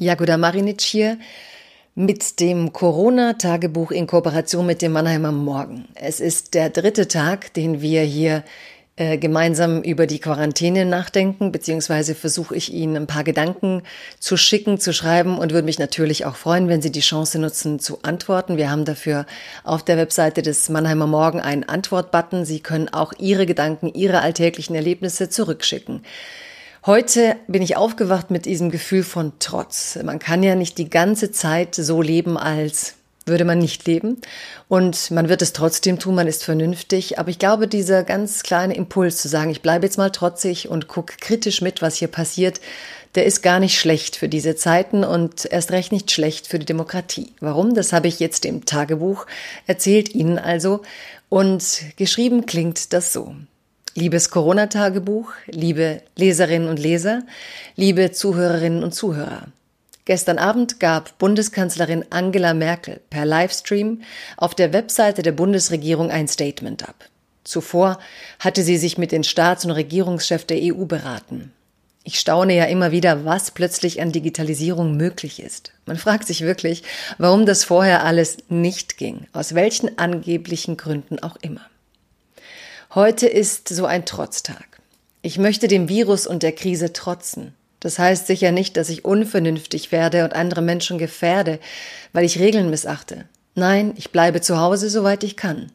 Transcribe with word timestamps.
Jagoda 0.00 0.38
Marinic 0.38 0.80
hier 0.80 1.18
mit 1.94 2.40
dem 2.40 2.72
Corona-Tagebuch 2.72 3.90
in 3.90 4.06
Kooperation 4.06 4.64
mit 4.64 4.80
dem 4.80 4.92
Mannheimer 4.92 5.30
Morgen. 5.30 5.88
Es 5.94 6.20
ist 6.20 6.54
der 6.54 6.70
dritte 6.70 7.06
Tag, 7.06 7.52
den 7.52 7.82
wir 7.82 8.00
hier 8.00 8.42
äh, 8.96 9.18
gemeinsam 9.18 9.82
über 9.82 10.06
die 10.06 10.18
Quarantäne 10.18 10.86
nachdenken, 10.86 11.52
beziehungsweise 11.52 12.14
versuche 12.14 12.56
ich 12.56 12.72
Ihnen 12.72 12.96
ein 12.96 13.06
paar 13.06 13.24
Gedanken 13.24 13.82
zu 14.18 14.38
schicken, 14.38 14.80
zu 14.80 14.94
schreiben 14.94 15.36
und 15.36 15.52
würde 15.52 15.66
mich 15.66 15.78
natürlich 15.78 16.24
auch 16.24 16.36
freuen, 16.36 16.68
wenn 16.68 16.80
Sie 16.80 16.90
die 16.90 17.00
Chance 17.00 17.38
nutzen 17.38 17.78
zu 17.78 18.02
antworten. 18.02 18.56
Wir 18.56 18.70
haben 18.70 18.86
dafür 18.86 19.26
auf 19.64 19.82
der 19.82 19.98
Webseite 19.98 20.40
des 20.40 20.70
Mannheimer 20.70 21.08
Morgen 21.08 21.40
einen 21.40 21.64
Antwort-Button. 21.64 22.46
Sie 22.46 22.60
können 22.60 22.88
auch 22.88 23.12
Ihre 23.18 23.44
Gedanken, 23.44 23.92
Ihre 23.92 24.22
alltäglichen 24.22 24.74
Erlebnisse 24.74 25.28
zurückschicken. 25.28 26.00
Heute 26.86 27.36
bin 27.46 27.60
ich 27.60 27.76
aufgewacht 27.76 28.30
mit 28.30 28.46
diesem 28.46 28.70
Gefühl 28.70 29.02
von 29.02 29.32
Trotz. 29.38 29.98
Man 30.02 30.18
kann 30.18 30.42
ja 30.42 30.54
nicht 30.54 30.78
die 30.78 30.88
ganze 30.88 31.30
Zeit 31.30 31.74
so 31.74 32.00
leben, 32.00 32.38
als 32.38 32.94
würde 33.26 33.44
man 33.44 33.58
nicht 33.58 33.86
leben. 33.86 34.16
Und 34.66 35.10
man 35.10 35.28
wird 35.28 35.42
es 35.42 35.52
trotzdem 35.52 35.98
tun, 35.98 36.14
man 36.14 36.26
ist 36.26 36.42
vernünftig. 36.42 37.18
Aber 37.18 37.28
ich 37.28 37.38
glaube, 37.38 37.68
dieser 37.68 38.02
ganz 38.02 38.42
kleine 38.42 38.74
Impuls 38.74 39.18
zu 39.18 39.28
sagen, 39.28 39.50
ich 39.50 39.60
bleibe 39.60 39.84
jetzt 39.84 39.98
mal 39.98 40.10
trotzig 40.10 40.70
und 40.70 40.88
gucke 40.88 41.16
kritisch 41.20 41.60
mit, 41.60 41.82
was 41.82 41.96
hier 41.96 42.08
passiert, 42.08 42.62
der 43.14 43.26
ist 43.26 43.42
gar 43.42 43.60
nicht 43.60 43.78
schlecht 43.78 44.16
für 44.16 44.30
diese 44.30 44.56
Zeiten 44.56 45.04
und 45.04 45.44
erst 45.44 45.72
recht 45.72 45.92
nicht 45.92 46.10
schlecht 46.10 46.46
für 46.46 46.58
die 46.58 46.66
Demokratie. 46.66 47.34
Warum? 47.40 47.74
Das 47.74 47.92
habe 47.92 48.08
ich 48.08 48.20
jetzt 48.20 48.46
im 48.46 48.64
Tagebuch 48.64 49.26
erzählt 49.66 50.14
Ihnen 50.14 50.38
also. 50.38 50.80
Und 51.28 51.82
geschrieben 51.96 52.46
klingt 52.46 52.94
das 52.94 53.12
so. 53.12 53.34
Liebes 54.00 54.30
Corona-Tagebuch, 54.30 55.30
liebe 55.48 56.00
Leserinnen 56.16 56.70
und 56.70 56.78
Leser, 56.78 57.22
liebe 57.76 58.12
Zuhörerinnen 58.12 58.82
und 58.82 58.94
Zuhörer. 58.94 59.48
Gestern 60.06 60.38
Abend 60.38 60.80
gab 60.80 61.18
Bundeskanzlerin 61.18 62.06
Angela 62.08 62.54
Merkel 62.54 63.02
per 63.10 63.26
Livestream 63.26 64.00
auf 64.38 64.54
der 64.54 64.72
Webseite 64.72 65.20
der 65.20 65.32
Bundesregierung 65.32 66.10
ein 66.10 66.28
Statement 66.28 66.88
ab. 66.88 67.10
Zuvor 67.44 67.98
hatte 68.38 68.62
sie 68.62 68.78
sich 68.78 68.96
mit 68.96 69.12
den 69.12 69.22
Staats- 69.22 69.66
und 69.66 69.72
Regierungschefs 69.72 70.46
der 70.46 70.60
EU 70.62 70.86
beraten. 70.86 71.52
Ich 72.02 72.18
staune 72.18 72.56
ja 72.56 72.64
immer 72.64 72.92
wieder, 72.92 73.26
was 73.26 73.50
plötzlich 73.50 74.00
an 74.00 74.12
Digitalisierung 74.12 74.96
möglich 74.96 75.42
ist. 75.42 75.72
Man 75.84 75.98
fragt 75.98 76.26
sich 76.26 76.40
wirklich, 76.40 76.84
warum 77.18 77.44
das 77.44 77.64
vorher 77.64 78.02
alles 78.02 78.38
nicht 78.48 78.96
ging, 78.96 79.26
aus 79.34 79.54
welchen 79.54 79.98
angeblichen 79.98 80.78
Gründen 80.78 81.18
auch 81.18 81.36
immer. 81.42 81.60
Heute 82.92 83.28
ist 83.28 83.68
so 83.68 83.86
ein 83.86 84.04
Trotztag. 84.04 84.66
Ich 85.22 85.38
möchte 85.38 85.68
dem 85.68 85.88
Virus 85.88 86.26
und 86.26 86.42
der 86.42 86.50
Krise 86.50 86.92
trotzen. 86.92 87.54
Das 87.78 88.00
heißt 88.00 88.26
sicher 88.26 88.50
nicht, 88.50 88.76
dass 88.76 88.88
ich 88.88 89.04
unvernünftig 89.04 89.92
werde 89.92 90.24
und 90.24 90.34
andere 90.34 90.60
Menschen 90.60 90.98
gefährde, 90.98 91.60
weil 92.12 92.24
ich 92.24 92.40
Regeln 92.40 92.68
missachte. 92.68 93.26
Nein, 93.54 93.94
ich 93.96 94.10
bleibe 94.10 94.40
zu 94.40 94.58
Hause, 94.58 94.90
soweit 94.90 95.22
ich 95.22 95.36
kann. 95.36 95.70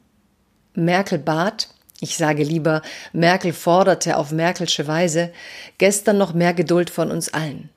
Merkel 0.73 1.17
bat, 1.17 1.69
ich 2.01 2.17
sage 2.17 2.43
lieber, 2.43 2.81
Merkel 3.13 3.53
forderte 3.53 4.17
auf 4.17 4.33
Merkelsche 4.33 4.85
Weise 4.85 5.31
gestern 5.77 6.17
noch 6.17 6.33
mehr 6.33 6.53
Geduld 6.53 6.89
von 6.89 7.11
uns 7.11 7.33
allen. 7.33 7.69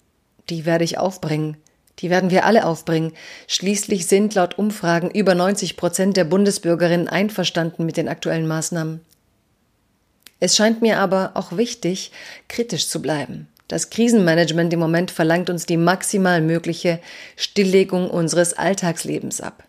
Die 0.50 0.66
werde 0.66 0.82
ich 0.82 0.98
aufbringen. 0.98 1.56
Die 2.00 2.10
werden 2.10 2.30
wir 2.30 2.44
alle 2.44 2.66
aufbringen. 2.66 3.12
Schließlich 3.46 4.08
sind 4.08 4.34
laut 4.34 4.58
Umfragen 4.58 5.12
über 5.12 5.36
90 5.36 5.76
Prozent 5.76 6.16
der 6.16 6.24
Bundesbürgerinnen 6.24 7.06
einverstanden 7.06 7.86
mit 7.86 7.96
den 7.96 8.08
aktuellen 8.08 8.48
Maßnahmen. 8.48 9.00
Es 10.40 10.56
scheint 10.56 10.82
mir 10.82 10.98
aber 10.98 11.32
auch 11.34 11.56
wichtig, 11.56 12.12
kritisch 12.48 12.88
zu 12.88 13.02
bleiben. 13.02 13.48
Das 13.66 13.90
Krisenmanagement 13.90 14.72
im 14.72 14.80
Moment 14.80 15.10
verlangt 15.10 15.50
uns 15.50 15.66
die 15.66 15.76
maximal 15.76 16.40
mögliche 16.40 17.00
Stilllegung 17.36 18.08
unseres 18.08 18.54
Alltagslebens 18.54 19.40
ab. 19.40 19.64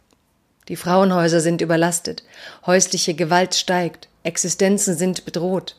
Die 0.69 0.75
Frauenhäuser 0.75 1.41
sind 1.41 1.61
überlastet, 1.61 2.23
häusliche 2.65 3.15
Gewalt 3.15 3.55
steigt, 3.55 4.07
Existenzen 4.23 4.95
sind 4.95 5.25
bedroht. 5.25 5.75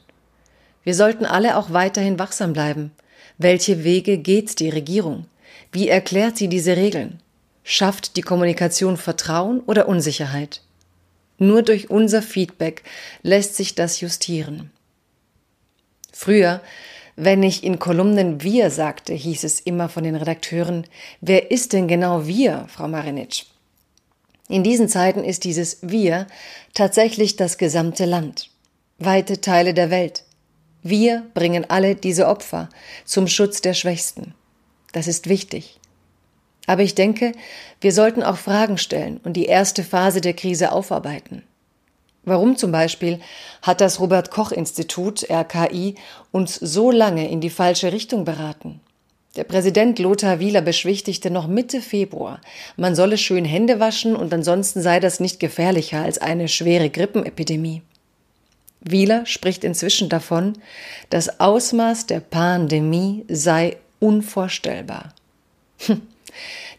Wir 0.83 0.95
sollten 0.95 1.25
alle 1.25 1.57
auch 1.57 1.73
weiterhin 1.73 2.19
wachsam 2.19 2.53
bleiben. 2.53 2.91
Welche 3.39 3.85
Wege 3.85 4.19
geht 4.19 4.59
die 4.61 4.71
Regierung? 4.71 5.27
Wie 5.73 5.89
erklärt 5.89 6.37
sie 6.37 6.49
diese 6.49 6.77
Regeln? 6.77 7.21
Schafft 7.63 8.17
die 8.17 8.23
Kommunikation 8.23 8.97
Vertrauen 8.97 9.61
oder 9.61 9.89
Unsicherheit? 9.89 10.63
Nur 11.39 11.63
durch 11.63 11.89
unser 11.89 12.21
Feedback 12.21 12.83
lässt 13.23 13.57
sich 13.57 13.75
das 13.75 14.01
justieren. 14.01 14.71
Früher, 16.13 16.61
wenn 17.17 17.43
ich 17.43 17.65
in 17.65 17.79
Kolumnen 17.79 18.43
wir 18.43 18.71
sagte, 18.71 19.13
hieß 19.13 19.45
es 19.45 19.61
immer 19.61 19.89
von 19.89 20.05
den 20.05 20.17
Redakteuren, 20.17 20.87
wer 21.21 21.51
ist 21.51 21.73
denn 21.73 21.89
genau 21.89 22.27
wir, 22.27 22.67
Frau 22.69 22.89
Marinic? 22.89 23.47
In 24.49 24.65
diesen 24.65 24.89
Zeiten 24.89 25.23
ist 25.23 25.45
dieses 25.45 25.79
wir 25.83 26.27
tatsächlich 26.75 27.37
das 27.37 27.59
gesamte 27.59 28.05
Land, 28.05 28.51
weite 28.99 29.41
Teile 29.41 29.75
der 29.75 29.91
Welt. 29.91 30.25
Wir 30.83 31.27
bringen 31.35 31.67
alle 31.69 31.95
diese 31.95 32.27
Opfer 32.27 32.69
zum 33.05 33.29
Schutz 33.29 33.61
der 33.61 33.75
Schwächsten. 33.75 34.35
Das 34.93 35.07
ist 35.07 35.29
wichtig. 35.29 35.79
Aber 36.67 36.83
ich 36.83 36.95
denke, 36.95 37.33
wir 37.81 37.93
sollten 37.93 38.23
auch 38.23 38.39
Fragen 38.39 38.79
stellen 38.79 39.21
und 39.25 39.35
die 39.35 39.47
erste 39.47 39.85
Phase 39.85 40.21
der 40.21 40.35
Krise 40.35 40.73
aufarbeiten. 40.73 41.43
Warum 42.25 42.57
zum 42.57 42.71
Beispiel 42.71 43.21
hat 43.63 43.81
das 43.81 43.99
Robert 43.99 44.31
Koch 44.31 44.53
Institut 44.53 45.29
RKI 45.31 45.95
uns 46.33 46.55
so 46.57 46.91
lange 46.91 47.31
in 47.31 47.41
die 47.41 47.51
falsche 47.51 47.93
Richtung 47.93 48.25
beraten? 48.25 48.81
Der 49.37 49.45
Präsident 49.45 49.99
Lothar 50.01 50.41
Wieler 50.41 50.61
beschwichtigte 50.61 51.31
noch 51.31 51.47
Mitte 51.47 51.81
Februar, 51.81 52.41
man 52.77 52.97
solle 52.97 53.17
schön 53.17 53.45
Hände 53.45 53.79
waschen 53.79 54.17
und 54.17 54.35
ansonsten 54.35 54.83
sei 54.83 54.99
das 54.99 55.21
nicht 55.21 55.39
gefährlicher 55.39 56.03
als 56.03 56.19
eine 56.19 56.49
schwere 56.49 56.91
Grippenepidemie. 56.91 57.83
Wieler 58.81 59.27
spricht 59.27 59.63
inzwischen 59.63 60.09
davon, 60.09 60.55
das 61.11 61.39
Ausmaß 61.39 62.07
der 62.07 62.21
Pandemie 62.21 63.25
sei 63.29 63.77
unvorstellbar. 64.01 65.15
Hm. 65.87 66.03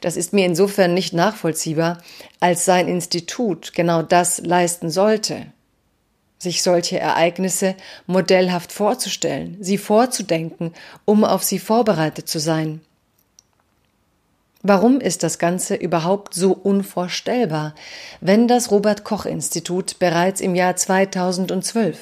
Das 0.01 0.17
ist 0.17 0.33
mir 0.33 0.45
insofern 0.45 0.93
nicht 0.93 1.13
nachvollziehbar, 1.13 2.01
als 2.39 2.65
sein 2.65 2.87
Institut 2.87 3.73
genau 3.73 4.01
das 4.01 4.39
leisten 4.39 4.89
sollte, 4.89 5.47
sich 6.39 6.63
solche 6.63 6.99
Ereignisse 6.99 7.75
modellhaft 8.07 8.71
vorzustellen, 8.71 9.57
sie 9.59 9.77
vorzudenken, 9.77 10.73
um 11.05 11.23
auf 11.23 11.43
sie 11.43 11.59
vorbereitet 11.59 12.27
zu 12.27 12.39
sein. 12.39 12.81
Warum 14.63 14.99
ist 14.99 15.23
das 15.23 15.39
Ganze 15.39 15.73
überhaupt 15.73 16.35
so 16.35 16.51
unvorstellbar, 16.51 17.73
wenn 18.19 18.47
das 18.47 18.69
Robert 18.69 19.03
Koch 19.03 19.25
Institut 19.25 19.97
bereits 19.97 20.39
im 20.39 20.53
Jahr 20.53 20.75
2012 20.75 21.97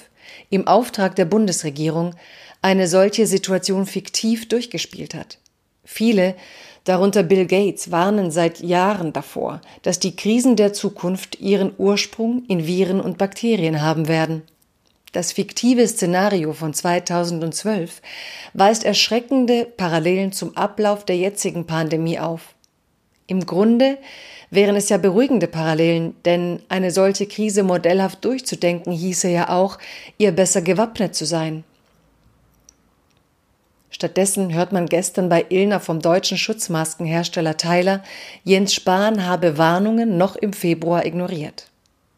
im 0.49 0.67
Auftrag 0.67 1.15
der 1.15 1.25
Bundesregierung 1.25 2.15
eine 2.61 2.87
solche 2.87 3.27
Situation 3.27 3.85
fiktiv 3.85 4.49
durchgespielt 4.49 5.13
hat? 5.13 5.37
Viele 5.85 6.35
darunter 6.83 7.23
Bill 7.23 7.45
Gates, 7.45 7.91
warnen 7.91 8.31
seit 8.31 8.59
Jahren 8.59 9.13
davor, 9.13 9.61
dass 9.81 9.99
die 9.99 10.15
Krisen 10.15 10.55
der 10.55 10.73
Zukunft 10.73 11.39
ihren 11.39 11.71
Ursprung 11.77 12.43
in 12.47 12.65
Viren 12.65 12.99
und 12.99 13.17
Bakterien 13.17 13.81
haben 13.81 14.07
werden. 14.07 14.43
Das 15.11 15.31
fiktive 15.31 15.87
Szenario 15.87 16.53
von 16.53 16.73
2012 16.73 18.01
weist 18.53 18.83
erschreckende 18.83 19.65
Parallelen 19.65 20.31
zum 20.31 20.55
Ablauf 20.55 21.03
der 21.03 21.17
jetzigen 21.17 21.65
Pandemie 21.65 22.19
auf. 22.19 22.53
Im 23.25 23.45
Grunde 23.45 23.97
wären 24.51 24.75
es 24.75 24.89
ja 24.89 24.97
beruhigende 24.97 25.47
Parallelen, 25.47 26.15
denn 26.25 26.61
eine 26.69 26.91
solche 26.91 27.27
Krise 27.27 27.63
modellhaft 27.63 28.23
durchzudenken 28.25 28.91
hieße 28.91 29.29
ja 29.29 29.49
auch, 29.49 29.77
ihr 30.17 30.31
besser 30.31 30.61
gewappnet 30.61 31.15
zu 31.15 31.25
sein. 31.25 31.63
Stattdessen 33.91 34.53
hört 34.53 34.71
man 34.71 34.85
gestern 34.85 35.29
bei 35.29 35.45
Illner 35.49 35.79
vom 35.79 35.99
deutschen 35.99 36.37
Schutzmaskenhersteller 36.37 37.57
Tyler, 37.57 38.03
Jens 38.43 38.73
Spahn 38.73 39.25
habe 39.25 39.57
Warnungen 39.57 40.17
noch 40.17 40.35
im 40.35 40.53
Februar 40.53 41.05
ignoriert. 41.05 41.65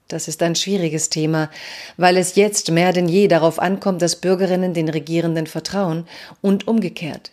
Das 0.10 0.28
ist 0.28 0.44
ein 0.44 0.56
schwieriges 0.56 1.10
Thema, 1.10 1.50
weil 1.96 2.18
es 2.18 2.36
jetzt 2.36 2.70
mehr 2.72 2.92
denn 2.92 3.08
je 3.08 3.30
darauf 3.30 3.60
ankommt, 3.60 4.02
dass 4.02 4.18
Bürgerinnen 4.18 4.74
den 4.74 4.90
Regierenden 4.90 5.48
vertrauen 5.48 6.06
und 6.42 6.68
umgekehrt. 6.68 7.32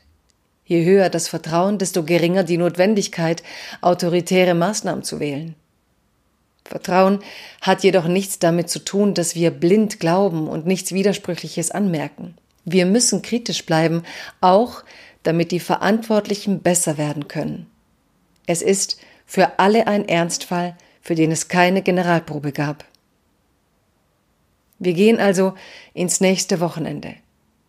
Je 0.64 0.84
höher 0.84 1.08
das 1.08 1.26
Vertrauen, 1.26 1.78
desto 1.78 2.04
geringer 2.04 2.44
die 2.44 2.58
Notwendigkeit, 2.58 3.42
autoritäre 3.80 4.54
Maßnahmen 4.54 5.02
zu 5.02 5.18
wählen. 5.18 5.56
Vertrauen 6.64 7.20
hat 7.62 7.82
jedoch 7.82 8.06
nichts 8.06 8.38
damit 8.38 8.68
zu 8.68 8.78
tun, 8.78 9.14
dass 9.14 9.34
wir 9.34 9.50
blind 9.50 9.98
glauben 9.98 10.46
und 10.46 10.66
nichts 10.66 10.92
Widersprüchliches 10.92 11.70
anmerken. 11.70 12.36
Wir 12.70 12.86
müssen 12.86 13.22
kritisch 13.22 13.64
bleiben, 13.64 14.02
auch 14.40 14.84
damit 15.22 15.52
die 15.52 15.60
Verantwortlichen 15.60 16.60
besser 16.60 16.98
werden 16.98 17.28
können. 17.28 17.66
Es 18.46 18.62
ist 18.62 19.00
für 19.26 19.58
alle 19.58 19.86
ein 19.86 20.08
Ernstfall, 20.08 20.76
für 21.00 21.14
den 21.14 21.30
es 21.30 21.48
keine 21.48 21.82
Generalprobe 21.82 22.52
gab. 22.52 22.84
Wir 24.78 24.92
gehen 24.92 25.18
also 25.18 25.54
ins 25.94 26.20
nächste 26.20 26.60
Wochenende. 26.60 27.14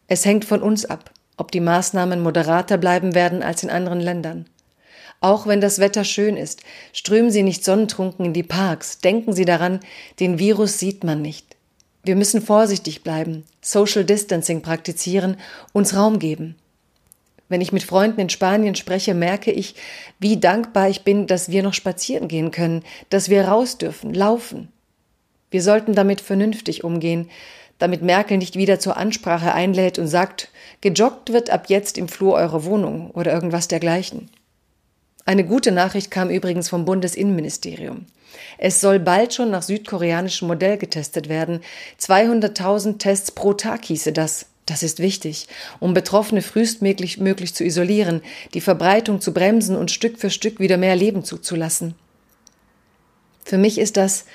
Es 0.08 0.26
hängt 0.26 0.46
von 0.46 0.62
uns 0.62 0.86
ab, 0.86 1.12
ob 1.38 1.52
die 1.52 1.62
Maßnahmen 1.62 2.22
moderater 2.22 2.78
bleiben 2.78 3.16
werden 3.16 3.42
als 3.42 3.64
in 3.64 3.70
anderen 3.70 4.02
Ländern. 4.02 4.46
Auch 5.22 5.48
wenn 5.48 5.62
das 5.62 5.80
Wetter 5.80 6.04
schön 6.04 6.38
ist, 6.38 6.62
strömen 6.94 7.32
Sie 7.32 7.44
nicht 7.44 7.64
sonnentrunken 7.64 8.26
in 8.26 8.34
die 8.34 8.44
Parks. 8.44 9.00
Denken 9.00 9.34
Sie 9.34 9.46
daran, 9.46 9.80
den 10.20 10.40
Virus 10.40 10.80
sieht 10.80 11.04
man 11.04 11.22
nicht. 11.22 11.49
Wir 12.04 12.16
müssen 12.16 12.42
vorsichtig 12.42 13.04
bleiben, 13.04 13.46
Social 13.62 14.06
Distancing 14.06 14.62
praktizieren, 14.62 15.38
uns 15.74 15.96
Raum 15.96 16.20
geben. 16.20 16.56
Wenn 17.50 17.62
ich 17.62 17.72
mit 17.72 17.84
Freunden 17.84 18.22
in 18.22 18.30
Spanien 18.30 18.76
spreche, 18.76 19.14
merke 19.14 19.52
ich, 19.52 19.76
wie 20.20 20.38
dankbar 20.38 20.88
ich 20.88 21.04
bin, 21.04 21.28
dass 21.28 21.50
wir 21.50 21.64
noch 21.64 21.74
spazieren 21.74 22.28
gehen 22.28 22.52
können, 22.52 22.84
dass 23.10 23.30
wir 23.30 23.46
raus 23.48 23.78
dürfen, 23.78 24.14
laufen. 24.14 24.72
Wir 25.52 25.64
sollten 25.64 25.94
damit 25.94 26.22
vernünftig 26.22 26.84
umgehen, 26.84 27.30
damit 27.80 28.04
Merkel 28.04 28.38
nicht 28.38 28.56
wieder 28.56 28.80
zur 28.80 28.98
Ansprache 28.98 29.54
einlädt 29.54 29.98
und 29.98 30.08
sagt, 30.08 30.50
gejoggt 30.82 31.34
wird 31.34 31.50
ab 31.50 31.66
jetzt 31.70 31.98
im 31.98 32.08
Flur 32.08 32.34
eurer 32.36 32.66
Wohnung 32.66 33.10
oder 33.12 33.34
irgendwas 33.34 33.68
dergleichen. 33.68 34.30
Eine 35.30 35.46
gute 35.46 35.72
Nachricht 35.72 36.10
kam 36.10 36.32
übrigens 36.32 36.70
vom 36.70 36.86
Bundesinnenministerium. 36.86 38.08
Es 38.58 38.82
soll 38.82 38.98
bald 38.98 39.32
schon 39.32 39.52
nach 39.52 39.62
südkoreanischem 39.62 40.48
Modell 40.48 40.80
getestet 40.80 41.30
werden. 41.30 41.62
200.000 42.02 42.98
Tests 42.98 43.30
pro 43.30 43.54
Tag 43.54 43.86
hieße 43.86 44.12
das. 44.12 44.48
Das 44.66 44.82
ist 44.82 44.98
wichtig, 44.98 45.48
um 45.80 45.94
Betroffene 45.94 46.42
frühestmöglich 46.42 47.20
möglich 47.20 47.54
zu 47.54 47.64
isolieren, 47.64 48.24
die 48.56 48.60
Verbreitung 48.60 49.22
zu 49.22 49.32
bremsen 49.32 49.76
und 49.76 49.92
Stück 49.92 50.18
für 50.18 50.32
Stück 50.32 50.60
wieder 50.60 50.78
mehr 50.78 50.96
Leben 50.96 51.24
zuzulassen. 51.24 51.94
Für 53.46 53.60
mich 53.60 53.78
ist 53.78 53.98
das 53.98 54.26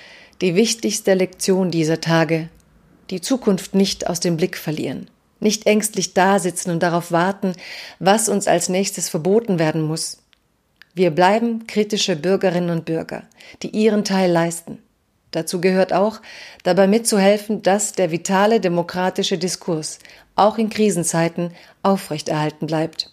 die 0.43 0.55
wichtigste 0.55 1.15
Lektion 1.15 1.73
dieser 1.73 2.01
Tage. 2.01 2.51
Die 3.11 3.21
Zukunft 3.21 3.75
nicht 3.75 4.07
aus 4.07 4.21
dem 4.21 4.37
Blick 4.37 4.57
verlieren. 4.57 5.11
Nicht 5.41 5.67
ängstlich 5.67 6.15
dasitzen 6.15 6.71
und 6.71 6.85
darauf 6.85 7.11
warten, 7.11 7.55
was 7.99 8.29
uns 8.29 8.47
als 8.47 8.69
nächstes 8.69 9.09
verboten 9.09 9.59
werden 9.59 9.83
muss. 9.83 10.19
Wir 10.95 11.11
bleiben 11.11 11.67
kritische 11.67 12.15
Bürgerinnen 12.15 12.71
und 12.71 12.85
Bürger, 12.85 13.25
die 13.63 13.71
ihren 13.71 14.05
Teil 14.05 14.31
leisten. 14.31 14.79
Dazu 15.33 15.61
gehört 15.61 15.93
auch, 15.93 16.21
dabei 16.63 16.87
mitzuhelfen, 16.87 17.63
dass 17.63 17.93
der 17.93 18.13
vitale 18.13 18.61
demokratische 18.61 19.37
Diskurs 19.37 19.99
auch 20.37 20.57
in 20.57 20.71
Krisenzeiten 20.71 21.51
aufrechterhalten 21.83 22.69
bleibt. 22.69 23.11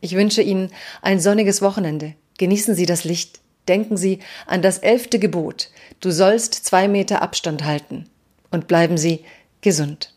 Ich 0.00 0.14
wünsche 0.14 0.42
Ihnen 0.42 0.70
ein 1.00 1.18
sonniges 1.18 1.60
Wochenende. 1.60 2.14
Genießen 2.38 2.76
Sie 2.76 2.86
das 2.86 3.02
Licht. 3.02 3.40
Denken 3.66 3.96
Sie 3.96 4.20
an 4.46 4.62
das 4.62 4.78
elfte 4.78 5.18
Gebot. 5.18 5.70
Du 6.00 6.12
sollst 6.12 6.54
zwei 6.54 6.86
Meter 6.86 7.22
Abstand 7.22 7.64
halten. 7.64 8.08
Und 8.52 8.68
bleiben 8.68 8.96
Sie 8.96 9.24
gesund. 9.60 10.14